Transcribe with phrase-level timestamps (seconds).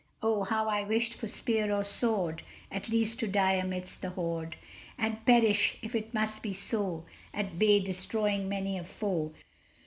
[0.23, 0.45] Oh!
[0.45, 4.55] how I wished for spear or sword, At least to die amidst the horde,
[4.97, 9.31] And perish if it must be so At bay, destroying many a foe.